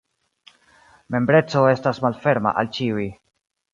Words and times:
Membreco 1.15 1.63
estas 1.73 2.03
malferma 2.07 2.55
al 2.63 2.73
ĉiuj. 2.79 3.07